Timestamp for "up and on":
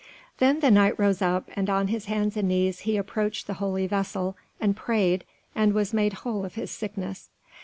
1.21-1.89